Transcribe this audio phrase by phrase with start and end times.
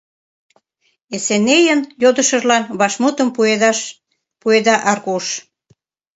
[1.15, 3.29] —Эсенейын йодышыжлан вашмутым
[4.41, 5.25] пуэда Аркуш.